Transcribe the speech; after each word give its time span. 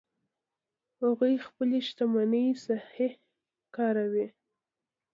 هغوی 1.01 1.33
خپلې 1.47 1.79
شتمنۍ 1.87 2.47
صحیح 2.65 3.13
کاروي 3.75 4.27